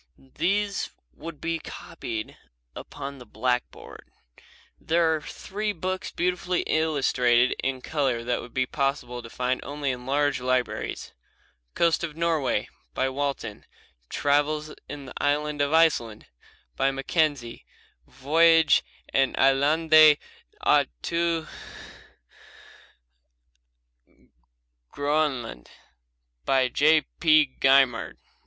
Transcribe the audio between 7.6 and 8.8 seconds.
in color that it will be